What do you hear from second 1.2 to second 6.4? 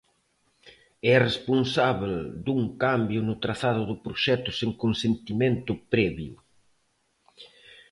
responsábel dun cambio no trazado do proxecto sen consentimento previo.